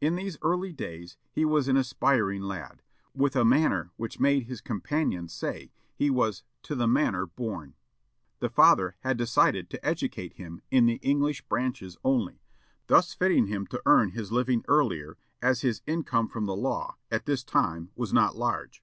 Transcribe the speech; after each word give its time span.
In 0.00 0.16
these 0.16 0.36
early 0.42 0.72
days 0.72 1.16
he 1.30 1.44
was 1.44 1.68
an 1.68 1.76
aspiring 1.76 2.42
lad, 2.42 2.82
with 3.14 3.36
a 3.36 3.44
manner 3.44 3.92
which 3.96 4.18
made 4.18 4.46
his 4.46 4.60
companions 4.60 5.32
say 5.32 5.70
he 5.94 6.10
was 6.10 6.42
"to 6.64 6.74
the 6.74 6.88
manor 6.88 7.24
born." 7.24 7.74
The 8.40 8.48
father 8.48 8.96
had 9.02 9.16
decided 9.16 9.70
to 9.70 9.86
educate 9.86 10.32
him 10.32 10.60
in 10.72 10.86
the 10.86 10.98
English 11.02 11.42
branches 11.42 11.96
only, 12.04 12.42
thus 12.88 13.14
fitting 13.14 13.46
him 13.46 13.64
to 13.68 13.80
earn 13.86 14.08
his 14.10 14.32
living 14.32 14.64
earlier, 14.66 15.16
as 15.40 15.60
his 15.60 15.82
income 15.86 16.26
from 16.26 16.46
the 16.46 16.56
law, 16.56 16.96
at 17.08 17.26
this 17.26 17.44
time, 17.44 17.92
was 17.94 18.12
not 18.12 18.34
large. 18.34 18.82